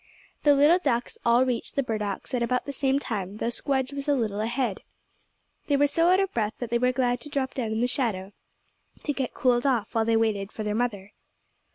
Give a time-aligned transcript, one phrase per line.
[0.41, 4.07] The little ducks all reached the burdocks at about the same time, though Squdge was
[4.07, 4.81] a little ahead.
[5.67, 7.87] They were so out of breath that they were glad to drop down in the
[7.87, 8.33] shadow
[9.03, 11.11] to get cooled off while they waited for their mother.